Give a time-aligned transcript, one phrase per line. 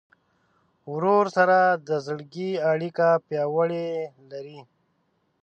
[0.93, 1.57] ورور سره
[1.87, 3.87] د زړګي اړیکه پیاوړې
[4.31, 4.59] لرې.